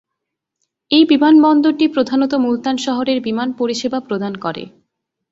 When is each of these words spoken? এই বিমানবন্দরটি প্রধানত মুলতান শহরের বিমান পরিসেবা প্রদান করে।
এই 0.91 1.03
বিমানবন্দরটি 1.05 1.85
প্রধানত 1.87 2.33
মুলতান 2.37 2.75
শহরের 2.77 3.19
বিমান 3.21 3.49
পরিসেবা 3.51 3.99
প্রদান 3.99 4.33
করে। 4.35 4.63